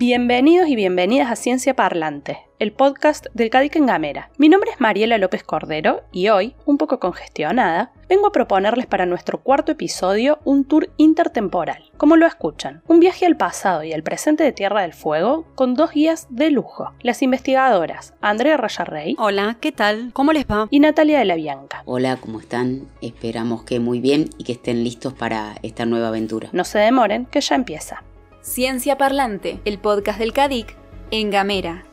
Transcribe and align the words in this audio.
Bienvenidos 0.00 0.66
y 0.70 0.76
bienvenidas 0.76 1.30
a 1.30 1.36
Ciencia 1.36 1.76
Parlante, 1.76 2.38
el 2.58 2.72
podcast 2.72 3.26
del 3.34 3.50
CADIC 3.50 3.76
en 3.76 3.84
Gamera. 3.84 4.30
Mi 4.38 4.48
nombre 4.48 4.70
es 4.70 4.80
Mariela 4.80 5.18
López 5.18 5.42
Cordero 5.42 6.04
y 6.10 6.30
hoy, 6.30 6.54
un 6.64 6.78
poco 6.78 6.98
congestionada, 6.98 7.92
vengo 8.08 8.28
a 8.28 8.32
proponerles 8.32 8.86
para 8.86 9.04
nuestro 9.04 9.42
cuarto 9.42 9.72
episodio 9.72 10.38
un 10.44 10.64
tour 10.64 10.88
intertemporal. 10.96 11.90
Como 11.98 12.16
lo 12.16 12.26
escuchan, 12.26 12.82
un 12.88 12.98
viaje 12.98 13.26
al 13.26 13.36
pasado 13.36 13.84
y 13.84 13.92
al 13.92 14.02
presente 14.02 14.42
de 14.42 14.52
Tierra 14.52 14.80
del 14.80 14.94
Fuego 14.94 15.44
con 15.54 15.74
dos 15.74 15.90
guías 15.90 16.28
de 16.30 16.50
lujo. 16.50 16.92
Las 17.02 17.20
investigadoras 17.20 18.14
Andrea 18.22 18.56
Rayarrey. 18.56 19.16
Hola, 19.18 19.58
¿qué 19.60 19.70
tal? 19.70 20.12
¿Cómo 20.14 20.32
les 20.32 20.46
va? 20.46 20.66
Y 20.70 20.80
Natalia 20.80 21.18
de 21.18 21.26
la 21.26 21.34
Bianca. 21.34 21.82
Hola, 21.84 22.16
¿cómo 22.16 22.40
están? 22.40 22.88
Esperamos 23.02 23.64
que 23.64 23.80
muy 23.80 24.00
bien 24.00 24.30
y 24.38 24.44
que 24.44 24.52
estén 24.52 24.82
listos 24.82 25.12
para 25.12 25.56
esta 25.62 25.84
nueva 25.84 26.08
aventura. 26.08 26.48
No 26.52 26.64
se 26.64 26.78
demoren, 26.78 27.26
que 27.26 27.42
ya 27.42 27.54
empieza. 27.54 28.02
Ciencia 28.42 28.96
Parlante, 28.96 29.60
el 29.66 29.78
podcast 29.78 30.18
del 30.18 30.32
CADIC 30.32 30.74
en 31.10 31.30
Gamera. 31.30 31.84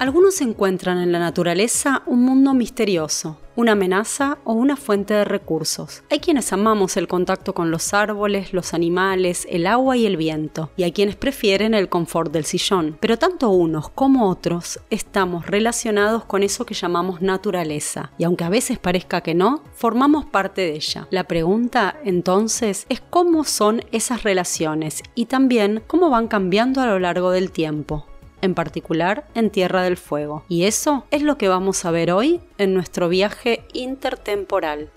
Algunos 0.00 0.40
encuentran 0.40 0.98
en 0.98 1.12
la 1.12 1.20
naturaleza 1.20 2.02
un 2.06 2.24
mundo 2.24 2.52
misterioso, 2.52 3.38
una 3.56 3.72
amenaza 3.72 4.38
o 4.44 4.52
una 4.52 4.76
fuente 4.76 5.14
de 5.14 5.24
recursos. 5.24 6.02
Hay 6.10 6.20
quienes 6.20 6.52
amamos 6.52 6.96
el 6.96 7.08
contacto 7.08 7.54
con 7.54 7.70
los 7.70 7.94
árboles, 7.94 8.52
los 8.52 8.74
animales, 8.74 9.46
el 9.50 9.66
agua 9.66 9.96
y 9.96 10.06
el 10.06 10.16
viento, 10.16 10.70
y 10.76 10.82
hay 10.82 10.92
quienes 10.92 11.16
prefieren 11.16 11.74
el 11.74 11.88
confort 11.88 12.32
del 12.32 12.44
sillón. 12.44 12.96
Pero 13.00 13.18
tanto 13.18 13.50
unos 13.50 13.88
como 13.90 14.28
otros 14.28 14.80
estamos 14.90 15.46
relacionados 15.46 16.24
con 16.24 16.42
eso 16.42 16.66
que 16.66 16.74
llamamos 16.74 17.22
naturaleza, 17.22 18.12
y 18.18 18.24
aunque 18.24 18.44
a 18.44 18.48
veces 18.48 18.78
parezca 18.78 19.20
que 19.20 19.34
no, 19.34 19.62
formamos 19.74 20.24
parte 20.24 20.62
de 20.62 20.74
ella. 20.74 21.06
La 21.10 21.24
pregunta 21.24 21.96
entonces 22.04 22.86
es 22.88 23.00
cómo 23.00 23.44
son 23.44 23.82
esas 23.92 24.22
relaciones 24.22 25.02
y 25.14 25.26
también 25.26 25.82
cómo 25.86 26.10
van 26.10 26.28
cambiando 26.28 26.80
a 26.80 26.86
lo 26.86 26.98
largo 26.98 27.30
del 27.30 27.50
tiempo 27.50 28.06
en 28.44 28.54
particular 28.54 29.26
en 29.34 29.50
Tierra 29.50 29.82
del 29.82 29.96
Fuego. 29.96 30.44
Y 30.48 30.64
eso 30.64 31.06
es 31.10 31.22
lo 31.22 31.38
que 31.38 31.48
vamos 31.48 31.84
a 31.84 31.90
ver 31.90 32.12
hoy 32.12 32.40
en 32.58 32.74
nuestro 32.74 33.08
viaje 33.08 33.64
intertemporal. 33.72 34.90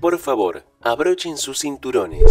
Por 0.00 0.18
favor, 0.18 0.64
abrochen 0.80 1.36
sus 1.36 1.60
cinturones. 1.60 2.24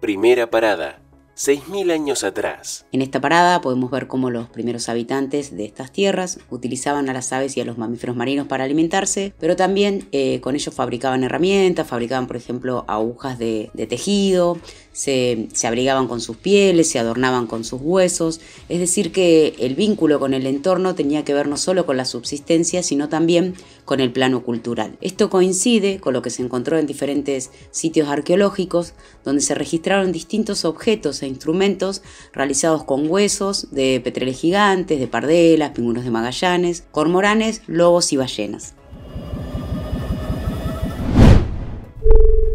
Primera 0.00 0.50
parada. 0.50 1.05
6.000 1.36 1.92
años 1.92 2.24
atrás. 2.24 2.86
En 2.92 3.02
esta 3.02 3.20
parada 3.20 3.60
podemos 3.60 3.90
ver 3.90 4.06
cómo 4.06 4.30
los 4.30 4.48
primeros 4.48 4.88
habitantes 4.88 5.54
de 5.54 5.66
estas 5.66 5.92
tierras 5.92 6.38
utilizaban 6.48 7.10
a 7.10 7.12
las 7.12 7.30
aves 7.30 7.58
y 7.58 7.60
a 7.60 7.66
los 7.66 7.76
mamíferos 7.76 8.16
marinos 8.16 8.46
para 8.46 8.64
alimentarse, 8.64 9.34
pero 9.38 9.54
también 9.54 10.08
eh, 10.12 10.40
con 10.40 10.54
ellos 10.54 10.74
fabricaban 10.74 11.24
herramientas, 11.24 11.86
fabricaban 11.86 12.26
por 12.26 12.36
ejemplo 12.36 12.86
agujas 12.88 13.38
de, 13.38 13.70
tejido, 13.86 14.58
se, 14.96 15.48
abrigaban 15.64 16.08
con 16.08 16.22
sus 16.22 16.38
pieles, 16.38 16.88
se 16.88 16.98
adornaban 16.98 17.46
con 17.46 17.64
sus 17.64 17.80
huesos, 17.82 18.40
es 18.70 18.80
decir 18.80 19.12
que 19.12 19.54
el 19.58 19.74
vínculo 19.74 20.18
con 20.18 20.32
el 20.32 20.46
entorno 20.46 20.94
tenía 20.94 21.22
que 21.22 21.34
ver 21.34 21.48
no 21.48 21.58
solo 21.58 21.84
con 21.84 21.98
la 21.98 22.06
subsistencia, 22.06 22.82
sino 22.82 23.10
también 23.10 23.54
con 23.84 24.00
el 24.00 24.10
plano 24.10 24.42
cultural. 24.42 24.96
Esto 25.02 25.28
coincide 25.28 26.00
con 26.00 26.14
lo 26.14 26.22
que 26.22 26.30
se 26.30 26.42
encontró 26.42 26.78
en 26.78 26.86
diferentes 26.86 27.50
sitios 27.70 28.08
arqueológicos, 28.08 28.94
donde 29.22 29.42
se 29.42 29.54
registraron 29.54 30.12
distintos 30.12 30.64
objetos 30.64 31.22
e 31.22 31.26
instrumentos 31.26 32.00
realizados 32.32 32.82
con 32.84 33.06
huesos 33.10 33.70
de 33.72 34.00
petreles 34.02 34.40
gigantes, 34.40 34.98
de 34.98 35.08
pardelas, 35.08 35.72
pingüinos 35.72 36.04
de 36.04 36.10
Magallanes, 36.10 36.84
cormoranes, 36.90 37.60
lobos 37.66 38.14
y 38.14 38.16
ballenas. 38.16 38.74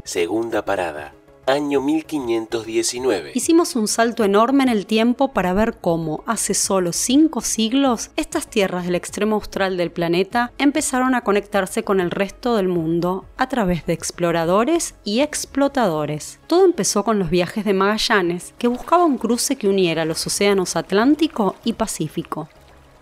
Segunda 0.04 0.66
parada 0.66 1.21
año 1.52 1.82
1519. 1.82 3.32
Hicimos 3.36 3.76
un 3.76 3.88
salto 3.88 4.24
enorme 4.24 4.64
en 4.64 4.70
el 4.70 4.86
tiempo 4.86 5.34
para 5.34 5.54
ver 5.54 5.76
cómo, 5.80 6.24
hace 6.26 6.54
solo 6.54 6.94
cinco 6.94 7.42
siglos, 7.42 8.12
estas 8.16 8.48
tierras 8.48 8.86
del 8.86 8.96
extremo 8.96 9.36
austral 9.36 9.78
del 9.78 9.92
planeta 9.92 10.52
empezaron 10.58 11.14
a 11.14 11.22
conectarse 11.22 11.84
con 11.84 12.00
el 12.00 12.10
resto 12.10 12.56
del 12.56 12.68
mundo 12.68 13.26
a 13.38 13.50
través 13.50 13.86
de 13.86 13.94
exploradores 13.94 14.96
y 15.04 15.20
explotadores. 15.20 16.40
Todo 16.48 16.66
empezó 16.66 17.04
con 17.04 17.20
los 17.20 17.30
viajes 17.30 17.66
de 17.66 17.74
Magallanes, 17.74 18.54
que 18.58 18.68
buscaba 18.68 19.06
un 19.06 19.18
cruce 19.18 19.56
que 19.58 19.68
uniera 19.68 20.06
los 20.06 20.26
océanos 20.26 20.76
Atlántico 20.76 21.56
y 21.64 21.74
Pacífico. 21.74 22.50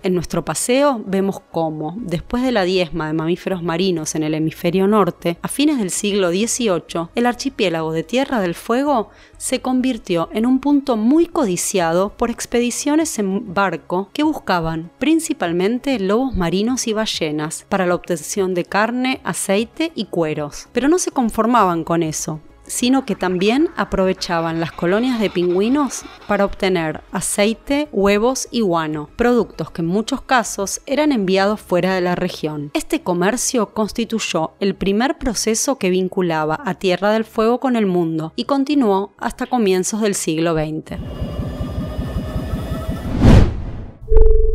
En 0.02 0.14
nuestro 0.14 0.46
paseo 0.46 1.04
vemos 1.06 1.42
cómo, 1.52 1.94
después 1.98 2.42
de 2.42 2.54
la 2.54 2.64
diezma 2.64 3.08
de 3.08 3.14
mamíferos 3.14 3.62
marinos 3.62 4.16
en 4.16 4.24
el 4.24 4.34
hemisferio 4.34 4.88
norte, 4.88 5.38
a 5.42 5.50
fines 5.50 5.78
del 5.78 5.90
siglo 5.90 6.30
XVIII, 6.30 7.10
el 7.16 7.26
archipiélago 7.26 7.92
de 7.92 8.04
Tierra 8.04 8.40
del 8.40 8.56
Fuego 8.56 9.10
se 9.38 9.60
convirtió 9.60 10.30
en 10.32 10.46
un 10.46 10.60
punto 10.60 10.96
muy 10.96 11.26
codiciado 11.26 12.14
por 12.16 12.30
expediciones 12.30 13.20
en 13.20 13.54
barco 13.54 14.10
que 14.14 14.24
buscaban 14.24 14.90
principalmente 15.00 16.00
lobos 16.00 16.34
marinos 16.34 16.88
y 16.88 16.94
ballenas 16.94 17.66
para 17.68 17.86
la 17.86 17.96
obtención 17.96 18.54
de 18.54 18.64
carne, 18.64 19.20
aceite 19.26 19.92
y 19.96 20.06
cueros. 20.06 20.70
Pero 20.72 20.88
no 20.88 20.98
se 20.98 21.12
conformaban 21.12 21.84
con 21.84 22.04
eso 22.04 22.40
sino 22.69 23.06
que 23.06 23.16
también 23.16 23.69
aprovechaban 23.75 24.59
las 24.59 24.72
colonias 24.72 25.19
de 25.19 25.30
pingüinos 25.30 26.03
para 26.28 26.46
obtener 26.46 27.02
aceite, 27.12 27.90
huevos 27.91 28.47
y 28.52 28.62
guano, 28.62 29.09
productos 29.16 29.72
que 29.72 29.81
en 29.81 29.88
muchos 29.88 30.22
casos 30.22 30.81
eran 30.85 31.12
enviados 31.12 31.59
fuera 31.59 31.96
de 31.96 32.02
la 32.02 32.16
región. 32.16 32.72
Este 32.74 33.02
comercio 33.02 33.74
constituyó 33.74 34.52
el 34.59 34.75
primer 34.75 35.18
proceso 35.18 35.78
que 35.78 35.90
vinculaba 35.90 36.59
a 36.63 36.75
Tierra 36.75 37.12
del 37.12 37.25
Fuego 37.25 37.59
con 37.59 37.75
el 37.75 37.88
mundo 37.88 38.34
y 38.35 38.46
continuó 38.46 39.13
hasta 39.18 39.47
comienzos 39.47 40.01
del 40.01 40.16
siglo 40.16 40.53
XX. 40.53 40.97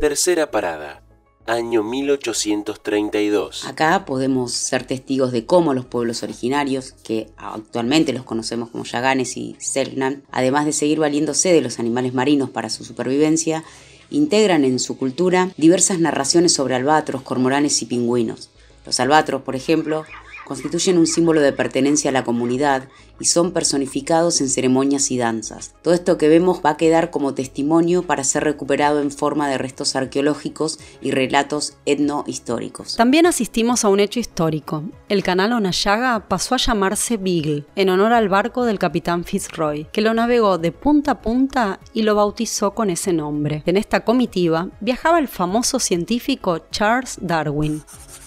Tercera 0.01 0.51
parada 0.51 1.04
año 1.47 1.83
1832. 1.83 3.67
Acá 3.67 4.05
podemos 4.05 4.53
ser 4.53 4.87
testigos 4.87 5.33
de 5.33 5.47
cómo 5.47 5.75
los 5.75 5.85
pueblos 5.85 6.23
originarios, 6.23 6.93
que 7.03 7.29
actualmente 7.37 8.13
los 8.13 8.25
conocemos 8.25 8.71
como 8.71 8.85
Yaganes 8.85 9.37
y 9.37 9.57
Selknam, 9.59 10.23
además 10.31 10.67
de 10.67 10.73
seguir 10.73 10.99
valiéndose 10.99 11.53
de 11.53 11.61
los 11.61 11.79
animales 11.79 12.15
marinos 12.15 12.51
para 12.51 12.71
su 12.71 12.85
supervivencia, 12.85 13.65
integran 14.11 14.65
en 14.65 14.79
su 14.79 14.97
cultura 14.97 15.51
diversas 15.57 15.99
narraciones 15.99 16.53
sobre 16.53 16.75
albatros, 16.75 17.23
cormoranes 17.23 17.81
y 17.83 17.87
pingüinos. 17.87 18.51
Los 18.87 19.01
albatros, 19.01 19.43
por 19.43 19.57
ejemplo, 19.57 20.05
constituyen 20.45 20.99
un 20.99 21.07
símbolo 21.07 21.41
de 21.41 21.53
pertenencia 21.53 22.11
a 22.11 22.13
la 22.13 22.25
comunidad 22.25 22.89
y 23.21 23.27
son 23.27 23.53
personificados 23.53 24.41
en 24.41 24.49
ceremonias 24.49 25.11
y 25.11 25.19
danzas. 25.19 25.75
Todo 25.83 25.95
esto 25.95 26.19
que 26.19 26.29
vemos 26.29 26.61
va 26.65 26.71
a 26.71 26.77
quedar 26.77 27.11
como 27.11 27.35
testimonio 27.35 28.03
para 28.03 28.25
ser 28.25 28.45
recuperado 28.45 29.01
en 29.01 29.11
forma 29.11 29.49
de 29.49 29.59
restos 29.59 29.97
arqueológicos 29.97 30.79
y 31.01 31.11
relatos 31.11 31.75
etnohistóricos. 31.87 32.97
También 32.97 33.27
asistimos 33.27 33.85
a 33.85 33.89
un 33.89 34.01
hecho 34.01 34.21
histórico. 34.21 34.85
El 35.09 35.23
canal 35.23 35.53
Onayaga 35.53 36.29
pasó 36.29 36.55
a 36.55 36.59
llamarse 36.59 37.17
Beagle, 37.17 37.67
en 37.77 37.89
honor 37.89 38.13
al 38.13 38.29
barco 38.29 38.65
del 38.65 38.79
capitán 38.79 39.25
Fitzroy, 39.25 39.87
que 39.93 40.01
lo 40.01 40.15
navegó 40.15 40.59
de 40.59 40.73
punta 40.73 41.13
a 41.13 41.23
punta 41.23 41.81
y 41.93 42.03
lo 42.03 42.15
bautizó 42.15 42.75
con 42.75 42.91
ese 42.91 43.13
nombre. 43.13 43.63
En 43.67 43.77
esta 43.77 44.05
comitiva 44.05 44.69
viajaba 44.81 45.19
el 45.19 45.29
famoso 45.29 45.79
científico 45.79 46.59
Charles 46.71 47.19
Darwin 47.21 47.83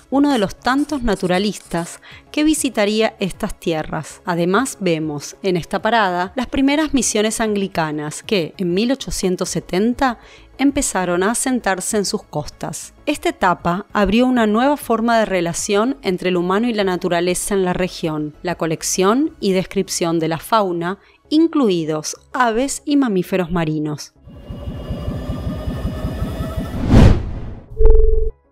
uno 0.10 0.32
de 0.32 0.38
los 0.38 0.56
tantos 0.56 1.04
naturalistas 1.04 2.00
que 2.32 2.44
visitaría 2.44 3.16
estas 3.20 3.60
tierras. 3.60 4.22
Además 4.26 4.78
vemos 4.80 5.36
en 5.44 5.58
esta 5.58 5.82
parada 5.82 6.32
las 6.36 6.48
primeras 6.48 6.94
misiones 6.94 7.42
anglicanas 7.42 8.24
que 8.24 8.54
en 8.58 8.74
1870 8.74 10.18
empezaron 10.58 11.24
a 11.24 11.32
asentarse 11.32 11.98
en 11.98 12.06
sus 12.06 12.24
costas. 12.24 12.94
Esta 13.06 13.30
etapa 13.30 13.86
abrió 13.94 14.26
una 14.26 14.48
nueva 14.48 14.78
forma 14.78 15.20
de 15.20 15.26
relación 15.26 15.98
entre 16.02 16.30
el 16.30 16.38
humano 16.38 16.68
y 16.68 16.74
la 16.74 16.84
naturaleza 16.84 17.54
en 17.54 17.64
la 17.64 17.74
región, 17.74 18.36
la 18.42 18.56
colección 18.56 19.36
y 19.40 19.52
descripción 19.52 20.20
de 20.20 20.30
la 20.30 20.40
fauna, 20.40 21.00
incluidos 21.30 22.18
aves 22.34 22.82
y 22.86 22.98
mamíferos 22.98 23.52
marinos. 23.52 24.14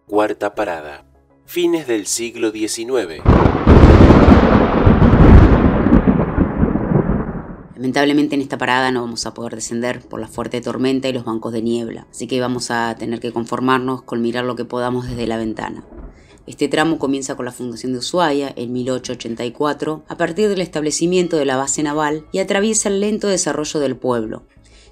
Cuarta 0.07 0.53
parada 0.53 1.14
fines 1.45 1.87
del 1.87 2.07
siglo 2.07 2.51
XIX. 2.51 3.21
Lamentablemente 7.75 8.35
en 8.35 8.41
esta 8.41 8.57
parada 8.57 8.91
no 8.91 9.01
vamos 9.01 9.25
a 9.25 9.33
poder 9.33 9.55
descender 9.55 10.01
por 10.01 10.19
la 10.19 10.27
fuerte 10.27 10.59
tormenta 10.59 11.07
y 11.07 11.13
los 11.13 11.23
bancos 11.23 11.53
de 11.53 11.61
niebla, 11.61 12.07
así 12.09 12.27
que 12.27 12.41
vamos 12.41 12.71
a 12.71 12.95
tener 12.97 13.19
que 13.19 13.31
conformarnos 13.31 14.01
con 14.01 14.21
mirar 14.21 14.43
lo 14.43 14.55
que 14.55 14.65
podamos 14.65 15.07
desde 15.07 15.27
la 15.27 15.37
ventana. 15.37 15.85
Este 16.47 16.67
tramo 16.67 16.99
comienza 16.99 17.35
con 17.35 17.45
la 17.45 17.51
fundación 17.51 17.93
de 17.93 17.99
Ushuaia 17.99 18.51
en 18.55 18.73
1884, 18.73 20.03
a 20.07 20.17
partir 20.17 20.49
del 20.49 20.61
establecimiento 20.61 21.37
de 21.37 21.45
la 21.45 21.57
base 21.57 21.83
naval 21.83 22.25
y 22.31 22.39
atraviesa 22.39 22.89
el 22.89 22.99
lento 22.99 23.27
desarrollo 23.27 23.79
del 23.79 23.95
pueblo, 23.95 24.43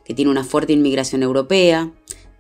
que 0.06 0.14
tiene 0.14 0.32
una 0.32 0.44
fuerte 0.44 0.74
inmigración 0.74 1.24
europea, 1.24 1.92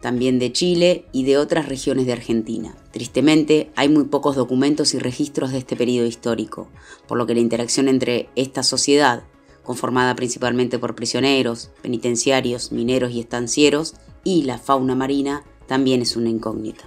también 0.04 0.38
de 0.38 0.52
Chile 0.52 1.06
y 1.14 1.24
de 1.24 1.38
otras 1.38 1.70
regiones 1.70 2.06
de 2.06 2.12
Argentina. 2.12 2.76
Tristemente, 2.92 3.72
hay 3.78 3.88
muy 3.88 4.04
pocos 4.04 4.36
documentos 4.36 4.94
y 4.94 5.00
registros 5.00 5.54
de 5.54 5.60
este 5.60 5.78
periodo 5.78 6.06
histórico, 6.06 6.68
por 7.08 7.18
lo 7.18 7.26
que 7.26 7.34
la 7.34 7.40
interacción 7.40 7.88
entre 7.88 8.28
esta 8.36 8.64
sociedad 8.64 9.24
conformada 9.64 10.14
principalmente 10.14 10.78
por 10.78 10.94
prisioneros, 10.94 11.72
penitenciarios, 11.82 12.74
mineros 12.74 13.14
y 13.14 13.22
estancieros, 13.22 13.96
y 14.26 14.44
la 14.44 14.58
fauna 14.58 14.94
marina, 14.94 15.46
también 15.68 16.02
es 16.02 16.18
una 16.18 16.30
incógnita. 16.30 16.84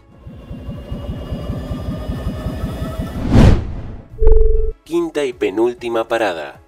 Quinta 4.84 5.24
y 5.24 5.32
penúltima 5.32 6.06
parada 6.06 6.65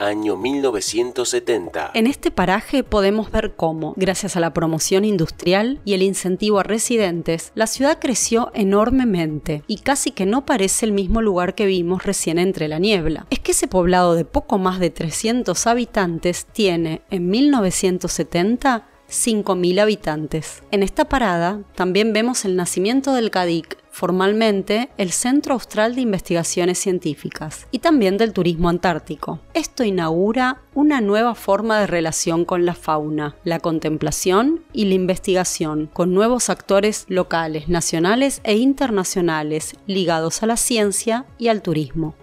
año 0.00 0.36
1970. 0.36 1.92
En 1.94 2.06
este 2.06 2.30
paraje 2.30 2.82
podemos 2.82 3.30
ver 3.30 3.54
cómo, 3.56 3.94
gracias 3.96 4.36
a 4.36 4.40
la 4.40 4.52
promoción 4.52 5.04
industrial 5.04 5.80
y 5.84 5.94
el 5.94 6.02
incentivo 6.02 6.58
a 6.58 6.62
residentes, 6.62 7.52
la 7.54 7.66
ciudad 7.66 7.98
creció 8.00 8.50
enormemente 8.54 9.62
y 9.66 9.78
casi 9.78 10.10
que 10.10 10.26
no 10.26 10.46
parece 10.46 10.86
el 10.86 10.92
mismo 10.92 11.22
lugar 11.22 11.54
que 11.54 11.66
vimos 11.66 12.04
recién 12.04 12.38
entre 12.38 12.68
la 12.68 12.78
niebla. 12.78 13.26
Es 13.30 13.38
que 13.38 13.52
ese 13.52 13.68
poblado 13.68 14.14
de 14.14 14.24
poco 14.24 14.58
más 14.58 14.80
de 14.80 14.90
300 14.90 15.66
habitantes 15.66 16.46
tiene, 16.46 17.02
en 17.10 17.28
1970, 17.28 18.89
5.000 19.10 19.80
habitantes. 19.80 20.62
En 20.70 20.82
esta 20.82 21.04
parada 21.06 21.60
también 21.74 22.12
vemos 22.12 22.44
el 22.44 22.56
nacimiento 22.56 23.12
del 23.12 23.30
CADIC, 23.30 23.76
formalmente 23.90 24.88
el 24.98 25.10
Centro 25.10 25.54
Austral 25.54 25.94
de 25.94 26.00
Investigaciones 26.00 26.78
Científicas, 26.78 27.66
y 27.70 27.80
también 27.80 28.16
del 28.16 28.32
turismo 28.32 28.68
antártico. 28.68 29.40
Esto 29.52 29.82
inaugura 29.82 30.62
una 30.74 31.00
nueva 31.00 31.34
forma 31.34 31.80
de 31.80 31.88
relación 31.88 32.44
con 32.44 32.64
la 32.64 32.74
fauna, 32.74 33.36
la 33.44 33.58
contemplación 33.58 34.62
y 34.72 34.84
la 34.84 34.94
investigación, 34.94 35.90
con 35.92 36.14
nuevos 36.14 36.48
actores 36.48 37.04
locales, 37.08 37.68
nacionales 37.68 38.40
e 38.44 38.56
internacionales 38.56 39.74
ligados 39.86 40.42
a 40.42 40.46
la 40.46 40.56
ciencia 40.56 41.26
y 41.36 41.48
al 41.48 41.62
turismo. 41.62 42.14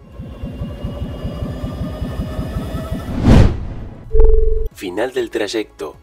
Final 4.74 5.12
del 5.12 5.30
trayecto 5.32 5.98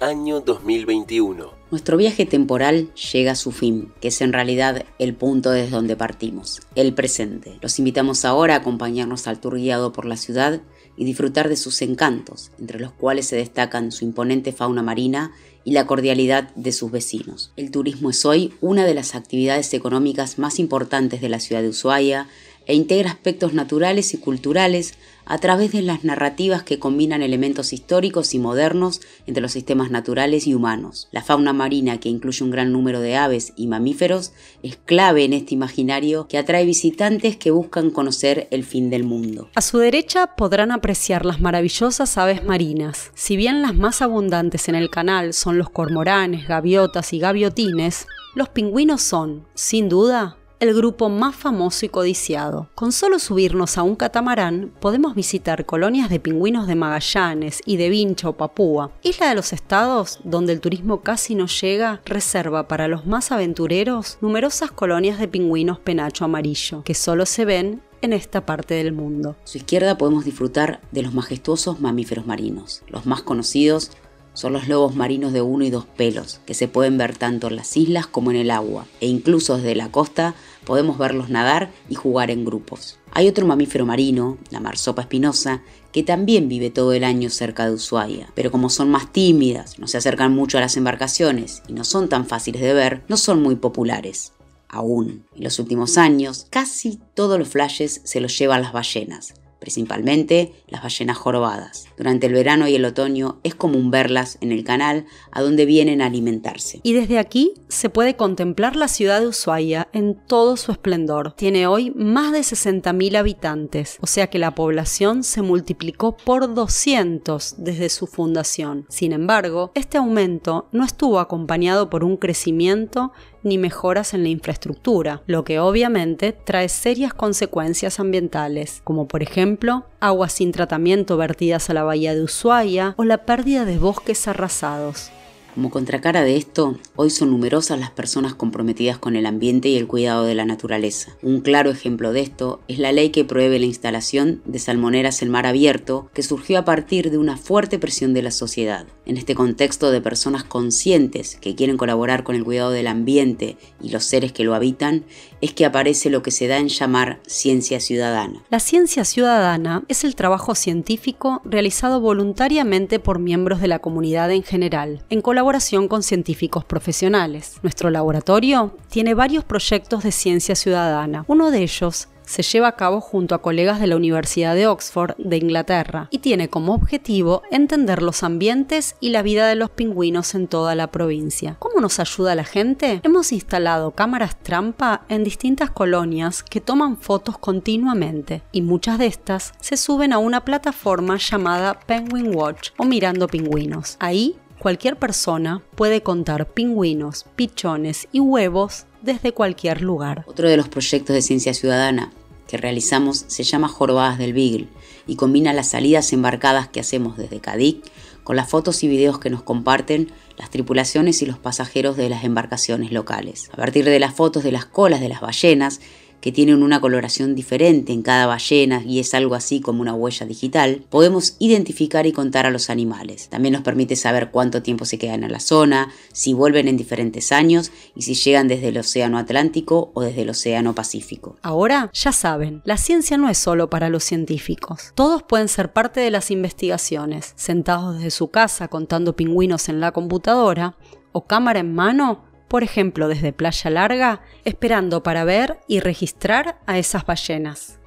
año 0.00 0.40
2021. 0.40 1.52
Nuestro 1.70 1.96
viaje 1.96 2.26
temporal 2.26 2.92
llega 2.94 3.32
a 3.32 3.36
su 3.36 3.52
fin, 3.52 3.92
que 4.00 4.08
es 4.08 4.20
en 4.22 4.32
realidad 4.32 4.84
el 4.98 5.14
punto 5.14 5.50
desde 5.50 5.70
donde 5.70 5.94
partimos, 5.94 6.62
el 6.74 6.94
presente. 6.94 7.58
Los 7.60 7.78
invitamos 7.78 8.24
ahora 8.24 8.54
a 8.54 8.58
acompañarnos 8.58 9.26
al 9.26 9.40
tour 9.40 9.56
guiado 9.56 9.92
por 9.92 10.06
la 10.06 10.16
ciudad 10.16 10.62
y 10.96 11.04
disfrutar 11.04 11.48
de 11.48 11.56
sus 11.56 11.82
encantos, 11.82 12.50
entre 12.58 12.80
los 12.80 12.92
cuales 12.92 13.26
se 13.26 13.36
destacan 13.36 13.92
su 13.92 14.04
imponente 14.04 14.52
fauna 14.52 14.82
marina 14.82 15.32
y 15.64 15.72
la 15.72 15.86
cordialidad 15.86 16.54
de 16.54 16.72
sus 16.72 16.90
vecinos. 16.90 17.52
El 17.56 17.70
turismo 17.70 18.10
es 18.10 18.24
hoy 18.24 18.54
una 18.60 18.86
de 18.86 18.94
las 18.94 19.14
actividades 19.14 19.72
económicas 19.74 20.38
más 20.38 20.58
importantes 20.58 21.20
de 21.20 21.28
la 21.28 21.40
ciudad 21.40 21.62
de 21.62 21.68
Ushuaia 21.68 22.26
e 22.70 22.74
integra 22.74 23.10
aspectos 23.10 23.52
naturales 23.52 24.14
y 24.14 24.18
culturales 24.18 24.94
a 25.24 25.38
través 25.38 25.72
de 25.72 25.82
las 25.82 26.04
narrativas 26.04 26.62
que 26.62 26.78
combinan 26.78 27.22
elementos 27.22 27.72
históricos 27.72 28.34
y 28.34 28.38
modernos 28.38 29.00
entre 29.26 29.42
los 29.42 29.52
sistemas 29.52 29.90
naturales 29.90 30.46
y 30.46 30.54
humanos. 30.54 31.08
La 31.12 31.22
fauna 31.22 31.52
marina, 31.52 31.98
que 31.98 32.08
incluye 32.08 32.44
un 32.44 32.50
gran 32.50 32.72
número 32.72 33.00
de 33.00 33.16
aves 33.16 33.52
y 33.56 33.66
mamíferos, 33.66 34.32
es 34.62 34.76
clave 34.76 35.24
en 35.24 35.32
este 35.32 35.54
imaginario 35.54 36.26
que 36.28 36.38
atrae 36.38 36.64
visitantes 36.64 37.36
que 37.36 37.50
buscan 37.50 37.90
conocer 37.90 38.48
el 38.50 38.64
fin 38.64 38.90
del 38.90 39.04
mundo. 39.04 39.50
A 39.54 39.60
su 39.60 39.78
derecha 39.78 40.34
podrán 40.36 40.72
apreciar 40.72 41.24
las 41.26 41.40
maravillosas 41.40 42.18
aves 42.18 42.44
marinas. 42.44 43.10
Si 43.14 43.36
bien 43.36 43.62
las 43.62 43.74
más 43.74 44.02
abundantes 44.02 44.68
en 44.68 44.74
el 44.74 44.90
canal 44.90 45.32
son 45.32 45.58
los 45.58 45.70
cormoranes, 45.70 46.48
gaviotas 46.48 47.12
y 47.12 47.18
gaviotines, 47.18 48.06
los 48.34 48.48
pingüinos 48.48 49.02
son, 49.02 49.46
sin 49.54 49.88
duda, 49.88 50.39
el 50.60 50.74
grupo 50.74 51.08
más 51.08 51.34
famoso 51.34 51.86
y 51.86 51.88
codiciado. 51.88 52.68
Con 52.74 52.92
solo 52.92 53.18
subirnos 53.18 53.78
a 53.78 53.82
un 53.82 53.96
catamarán 53.96 54.70
podemos 54.78 55.14
visitar 55.14 55.64
colonias 55.64 56.10
de 56.10 56.20
pingüinos 56.20 56.66
de 56.66 56.74
Magallanes 56.74 57.60
y 57.64 57.78
de 57.78 57.88
Vincha 57.88 58.28
o 58.28 58.36
Papúa. 58.36 58.92
Isla 59.02 59.30
de 59.30 59.34
los 59.34 59.54
Estados, 59.54 60.20
donde 60.22 60.52
el 60.52 60.60
turismo 60.60 61.00
casi 61.00 61.34
no 61.34 61.46
llega, 61.46 62.02
reserva 62.04 62.68
para 62.68 62.88
los 62.88 63.06
más 63.06 63.32
aventureros 63.32 64.18
numerosas 64.20 64.70
colonias 64.70 65.18
de 65.18 65.28
pingüinos 65.28 65.78
penacho 65.78 66.26
amarillo, 66.26 66.84
que 66.84 66.94
solo 66.94 67.24
se 67.24 67.46
ven 67.46 67.82
en 68.02 68.12
esta 68.12 68.46
parte 68.46 68.74
del 68.74 68.92
mundo. 68.92 69.36
A 69.42 69.46
su 69.46 69.58
izquierda 69.58 69.98
podemos 69.98 70.24
disfrutar 70.24 70.80
de 70.90 71.02
los 71.02 71.14
majestuosos 71.14 71.80
mamíferos 71.80 72.26
marinos. 72.26 72.82
Los 72.88 73.06
más 73.06 73.22
conocidos 73.22 73.92
son 74.34 74.52
los 74.52 74.68
lobos 74.68 74.94
marinos 74.94 75.32
de 75.32 75.42
uno 75.42 75.64
y 75.64 75.70
dos 75.70 75.86
pelos, 75.86 76.40
que 76.46 76.54
se 76.54 76.68
pueden 76.68 76.98
ver 76.98 77.16
tanto 77.16 77.48
en 77.48 77.56
las 77.56 77.76
islas 77.76 78.06
como 78.06 78.30
en 78.30 78.36
el 78.36 78.50
agua, 78.50 78.86
e 79.00 79.06
incluso 79.06 79.56
desde 79.56 79.74
la 79.74 79.90
costa 79.90 80.34
podemos 80.64 80.98
verlos 80.98 81.30
nadar 81.30 81.70
y 81.88 81.94
jugar 81.94 82.30
en 82.30 82.44
grupos. 82.44 82.98
Hay 83.12 83.28
otro 83.28 83.46
mamífero 83.46 83.86
marino, 83.86 84.38
la 84.50 84.60
marsopa 84.60 85.02
espinosa, 85.02 85.62
que 85.92 86.02
también 86.02 86.48
vive 86.48 86.70
todo 86.70 86.92
el 86.92 87.02
año 87.02 87.28
cerca 87.30 87.66
de 87.66 87.74
Ushuaia, 87.74 88.30
pero 88.34 88.50
como 88.50 88.70
son 88.70 88.90
más 88.90 89.12
tímidas, 89.12 89.78
no 89.78 89.88
se 89.88 89.98
acercan 89.98 90.32
mucho 90.32 90.58
a 90.58 90.60
las 90.60 90.76
embarcaciones 90.76 91.62
y 91.66 91.72
no 91.72 91.84
son 91.84 92.08
tan 92.08 92.26
fáciles 92.26 92.62
de 92.62 92.72
ver, 92.72 93.02
no 93.08 93.16
son 93.16 93.42
muy 93.42 93.56
populares. 93.56 94.32
Aún, 94.68 95.24
en 95.34 95.42
los 95.42 95.58
últimos 95.58 95.98
años, 95.98 96.46
casi 96.48 97.00
todos 97.14 97.36
los 97.36 97.48
flashes 97.48 98.02
se 98.04 98.20
los 98.20 98.38
llevan 98.38 98.62
las 98.62 98.72
ballenas, 98.72 99.34
principalmente 99.60 100.52
las 100.68 100.82
ballenas 100.82 101.16
jorobadas. 101.16 101.86
Durante 101.96 102.26
el 102.26 102.32
verano 102.32 102.66
y 102.66 102.74
el 102.74 102.84
otoño 102.84 103.38
es 103.44 103.54
común 103.54 103.90
verlas 103.90 104.38
en 104.40 104.50
el 104.52 104.64
canal 104.64 105.06
a 105.30 105.42
donde 105.42 105.66
vienen 105.66 106.02
a 106.02 106.06
alimentarse. 106.06 106.80
Y 106.82 106.94
desde 106.94 107.18
aquí 107.18 107.52
se 107.68 107.90
puede 107.90 108.16
contemplar 108.16 108.74
la 108.74 108.88
ciudad 108.88 109.20
de 109.20 109.28
Ushuaia 109.28 109.88
en 109.92 110.14
todo 110.14 110.56
su 110.56 110.72
esplendor. 110.72 111.34
Tiene 111.36 111.66
hoy 111.66 111.90
más 111.90 112.32
de 112.32 112.40
60.000 112.40 113.16
habitantes, 113.16 113.98
o 114.00 114.06
sea 114.06 114.28
que 114.28 114.38
la 114.38 114.54
población 114.54 115.22
se 115.22 115.42
multiplicó 115.42 116.16
por 116.16 116.52
200 116.52 117.56
desde 117.58 117.88
su 117.90 118.06
fundación. 118.06 118.86
Sin 118.88 119.12
embargo, 119.12 119.72
este 119.74 119.98
aumento 119.98 120.68
no 120.72 120.84
estuvo 120.84 121.20
acompañado 121.20 121.90
por 121.90 122.02
un 122.04 122.16
crecimiento 122.16 123.12
ni 123.42 123.58
mejoras 123.58 124.14
en 124.14 124.22
la 124.22 124.28
infraestructura, 124.28 125.22
lo 125.26 125.44
que 125.44 125.60
obviamente 125.60 126.32
trae 126.32 126.68
serias 126.68 127.14
consecuencias 127.14 128.00
ambientales, 128.00 128.80
como 128.84 129.08
por 129.08 129.22
ejemplo 129.22 129.84
aguas 130.00 130.32
sin 130.32 130.52
tratamiento 130.52 131.16
vertidas 131.16 131.70
a 131.70 131.74
la 131.74 131.82
bahía 131.82 132.14
de 132.14 132.22
Ushuaia 132.22 132.94
o 132.96 133.04
la 133.04 133.24
pérdida 133.24 133.64
de 133.64 133.78
bosques 133.78 134.28
arrasados. 134.28 135.10
Como 135.54 135.70
contracara 135.70 136.22
de 136.22 136.36
esto, 136.36 136.78
hoy 136.94 137.10
son 137.10 137.30
numerosas 137.30 137.80
las 137.80 137.90
personas 137.90 138.34
comprometidas 138.34 138.98
con 138.98 139.16
el 139.16 139.26
ambiente 139.26 139.68
y 139.68 139.76
el 139.76 139.88
cuidado 139.88 140.24
de 140.24 140.36
la 140.36 140.44
naturaleza. 140.44 141.16
Un 141.22 141.40
claro 141.40 141.70
ejemplo 141.70 142.12
de 142.12 142.20
esto 142.20 142.60
es 142.68 142.78
la 142.78 142.92
ley 142.92 143.10
que 143.10 143.24
prohíbe 143.24 143.58
la 143.58 143.66
instalación 143.66 144.42
de 144.44 144.60
salmoneras 144.60 145.22
en 145.22 145.30
mar 145.30 145.46
abierto, 145.46 146.08
que 146.14 146.22
surgió 146.22 146.60
a 146.60 146.64
partir 146.64 147.10
de 147.10 147.18
una 147.18 147.36
fuerte 147.36 147.80
presión 147.80 148.14
de 148.14 148.22
la 148.22 148.30
sociedad. 148.30 148.86
En 149.06 149.16
este 149.16 149.34
contexto 149.34 149.90
de 149.90 150.00
personas 150.00 150.44
conscientes 150.44 151.36
que 151.40 151.56
quieren 151.56 151.76
colaborar 151.76 152.22
con 152.22 152.36
el 152.36 152.44
cuidado 152.44 152.70
del 152.70 152.86
ambiente 152.86 153.56
y 153.82 153.88
los 153.88 154.04
seres 154.04 154.30
que 154.30 154.44
lo 154.44 154.54
habitan, 154.54 155.04
es 155.40 155.52
que 155.52 155.64
aparece 155.64 156.10
lo 156.10 156.22
que 156.22 156.30
se 156.30 156.46
da 156.46 156.58
en 156.58 156.68
llamar 156.68 157.18
ciencia 157.26 157.80
ciudadana. 157.80 158.44
La 158.50 158.60
ciencia 158.60 159.04
ciudadana 159.04 159.82
es 159.88 160.04
el 160.04 160.14
trabajo 160.14 160.54
científico 160.54 161.42
realizado 161.44 162.00
voluntariamente 162.00 163.00
por 163.00 163.18
miembros 163.18 163.60
de 163.60 163.68
la 163.68 163.80
comunidad 163.80 164.30
en 164.30 164.44
general, 164.44 165.02
en 165.10 165.20
colaboración 165.22 165.39
con 165.88 166.02
científicos 166.02 166.64
profesionales. 166.64 167.56
Nuestro 167.62 167.90
laboratorio 167.90 168.76
tiene 168.88 169.14
varios 169.14 169.44
proyectos 169.44 170.02
de 170.02 170.12
ciencia 170.12 170.54
ciudadana. 170.54 171.24
Uno 171.28 171.50
de 171.50 171.62
ellos 171.62 172.08
se 172.30 172.42
lleva 172.42 172.68
a 172.68 172.76
cabo 172.76 173.00
junto 173.00 173.34
a 173.34 173.42
colegas 173.42 173.80
de 173.80 173.88
la 173.88 173.96
Universidad 173.96 174.54
de 174.54 174.68
Oxford 174.68 175.16
de 175.16 175.36
Inglaterra 175.38 176.06
y 176.10 176.18
tiene 176.18 176.48
como 176.48 176.74
objetivo 176.74 177.42
entender 177.50 178.02
los 178.02 178.22
ambientes 178.22 178.94
y 179.00 179.08
la 179.08 179.22
vida 179.22 179.48
de 179.48 179.56
los 179.56 179.70
pingüinos 179.70 180.36
en 180.36 180.46
toda 180.46 180.76
la 180.76 180.92
provincia. 180.92 181.56
¿Cómo 181.58 181.80
nos 181.80 181.98
ayuda 181.98 182.36
la 182.36 182.44
gente? 182.44 183.00
Hemos 183.02 183.32
instalado 183.32 183.90
cámaras 183.92 184.40
trampa 184.40 185.02
en 185.08 185.24
distintas 185.24 185.70
colonias 185.70 186.44
que 186.44 186.60
toman 186.60 186.98
fotos 186.98 187.36
continuamente 187.36 188.42
y 188.52 188.62
muchas 188.62 189.00
de 189.00 189.06
estas 189.06 189.54
se 189.60 189.76
suben 189.76 190.12
a 190.12 190.18
una 190.18 190.44
plataforma 190.44 191.16
llamada 191.16 191.80
Penguin 191.80 192.32
Watch 192.32 192.70
o 192.76 192.84
Mirando 192.84 193.26
Pingüinos. 193.26 193.96
Ahí 193.98 194.36
cualquier 194.60 194.96
persona 194.96 195.62
puede 195.74 196.02
contar 196.02 196.52
pingüinos, 196.52 197.24
pichones 197.34 198.06
y 198.12 198.20
huevos 198.20 198.84
desde 199.02 199.32
cualquier 199.32 199.80
lugar. 199.80 200.24
Otro 200.28 200.48
de 200.48 200.58
los 200.58 200.68
proyectos 200.68 201.14
de 201.14 201.22
ciencia 201.22 201.54
ciudadana 201.54 202.12
que 202.46 202.58
realizamos 202.58 203.24
se 203.26 203.42
llama 203.42 203.68
Jorobadas 203.68 204.18
del 204.18 204.34
Beagle 204.34 204.68
y 205.06 205.16
combina 205.16 205.54
las 205.54 205.68
salidas 205.68 206.12
embarcadas 206.12 206.68
que 206.68 206.80
hacemos 206.80 207.16
desde 207.16 207.40
Cadic 207.40 207.90
con 208.22 208.36
las 208.36 208.50
fotos 208.50 208.84
y 208.84 208.88
videos 208.88 209.18
que 209.18 209.30
nos 209.30 209.42
comparten 209.42 210.12
las 210.36 210.50
tripulaciones 210.50 211.22
y 211.22 211.26
los 211.26 211.38
pasajeros 211.38 211.96
de 211.96 212.10
las 212.10 212.22
embarcaciones 212.22 212.92
locales. 212.92 213.48
A 213.52 213.56
partir 213.56 213.86
de 213.86 213.98
las 213.98 214.14
fotos 214.14 214.44
de 214.44 214.52
las 214.52 214.66
colas 214.66 215.00
de 215.00 215.08
las 215.08 215.22
ballenas, 215.22 215.80
que 216.20 216.32
tienen 216.32 216.62
una 216.62 216.80
coloración 216.80 217.34
diferente 217.34 217.92
en 217.92 218.02
cada 218.02 218.26
ballena 218.26 218.82
y 218.84 218.98
es 218.98 219.14
algo 219.14 219.34
así 219.34 219.60
como 219.60 219.82
una 219.82 219.94
huella 219.94 220.26
digital, 220.26 220.84
podemos 220.88 221.36
identificar 221.38 222.06
y 222.06 222.12
contar 222.12 222.46
a 222.46 222.50
los 222.50 222.70
animales. 222.70 223.28
También 223.28 223.54
nos 223.54 223.62
permite 223.62 223.96
saber 223.96 224.30
cuánto 224.30 224.62
tiempo 224.62 224.84
se 224.84 224.98
quedan 224.98 225.24
en 225.24 225.32
la 225.32 225.40
zona, 225.40 225.92
si 226.12 226.32
vuelven 226.34 226.68
en 226.68 226.76
diferentes 226.76 227.32
años 227.32 227.72
y 227.94 228.02
si 228.02 228.14
llegan 228.14 228.48
desde 228.48 228.68
el 228.68 228.78
Océano 228.78 229.18
Atlántico 229.18 229.90
o 229.94 230.02
desde 230.02 230.22
el 230.22 230.30
Océano 230.30 230.74
Pacífico. 230.74 231.36
Ahora 231.42 231.90
ya 231.92 232.12
saben, 232.12 232.62
la 232.64 232.76
ciencia 232.76 233.16
no 233.16 233.28
es 233.28 233.38
solo 233.38 233.70
para 233.70 233.88
los 233.88 234.04
científicos. 234.04 234.92
Todos 234.94 235.22
pueden 235.22 235.48
ser 235.48 235.72
parte 235.72 236.00
de 236.00 236.10
las 236.10 236.30
investigaciones, 236.30 237.32
sentados 237.36 237.96
desde 237.96 238.10
su 238.10 238.28
casa 238.28 238.68
contando 238.68 239.16
pingüinos 239.16 239.68
en 239.68 239.80
la 239.80 239.92
computadora 239.92 240.76
o 241.12 241.26
cámara 241.26 241.60
en 241.60 241.74
mano 241.74 242.29
por 242.50 242.64
ejemplo 242.64 243.06
desde 243.06 243.32
Playa 243.32 243.70
Larga, 243.70 244.22
esperando 244.44 245.04
para 245.04 245.22
ver 245.22 245.60
y 245.68 245.78
registrar 245.78 246.58
a 246.66 246.78
esas 246.78 247.06
ballenas. 247.06 247.78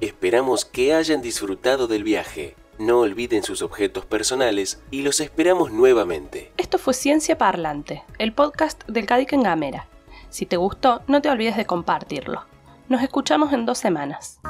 Esperamos 0.00 0.64
que 0.64 0.92
hayan 0.92 1.22
disfrutado 1.22 1.86
del 1.86 2.02
viaje. 2.02 2.56
No 2.78 3.00
olviden 3.00 3.44
sus 3.44 3.62
objetos 3.62 4.04
personales 4.04 4.82
y 4.90 5.02
los 5.02 5.20
esperamos 5.20 5.70
nuevamente. 5.70 6.50
Esto 6.56 6.78
fue 6.78 6.92
Ciencia 6.92 7.38
Parlante, 7.38 8.02
el 8.18 8.32
podcast 8.32 8.84
del 8.88 9.06
Cádiz 9.06 9.32
en 9.32 9.44
Gamera. 9.44 9.86
Si 10.28 10.44
te 10.44 10.56
gustó, 10.56 11.02
no 11.06 11.22
te 11.22 11.30
olvides 11.30 11.56
de 11.56 11.66
compartirlo. 11.66 12.44
Nos 12.88 13.00
escuchamos 13.02 13.52
en 13.52 13.64
dos 13.64 13.78
semanas. 13.78 14.40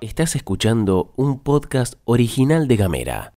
Estás 0.00 0.34
escuchando 0.34 1.12
un 1.14 1.38
podcast 1.38 1.94
original 2.04 2.66
de 2.66 2.76
Gamera. 2.76 3.32